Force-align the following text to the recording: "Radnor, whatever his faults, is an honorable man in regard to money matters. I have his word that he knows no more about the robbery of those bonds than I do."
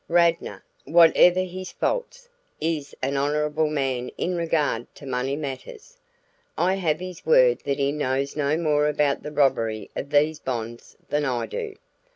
"Radnor, 0.07 0.63
whatever 0.85 1.41
his 1.41 1.71
faults, 1.71 2.27
is 2.59 2.95
an 3.03 3.15
honorable 3.17 3.69
man 3.69 4.09
in 4.17 4.35
regard 4.35 4.87
to 4.95 5.05
money 5.05 5.35
matters. 5.35 5.95
I 6.57 6.73
have 6.73 6.99
his 6.99 7.23
word 7.23 7.59
that 7.65 7.77
he 7.77 7.91
knows 7.91 8.35
no 8.35 8.57
more 8.57 8.87
about 8.89 9.21
the 9.21 9.31
robbery 9.31 9.91
of 9.95 10.09
those 10.09 10.39
bonds 10.39 10.97
than 11.09 11.23
I 11.23 11.45
do." 11.45 11.75